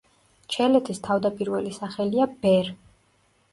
ჩელეთის 0.55 1.01
თავდაპირველი 1.09 1.75
სახელია 1.77 2.29
„ბერ“. 2.47 2.75